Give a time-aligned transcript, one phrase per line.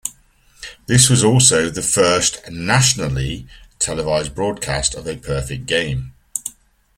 [0.87, 3.45] This was also the first "nationally"
[3.77, 6.15] televised broadcast of a perfect game.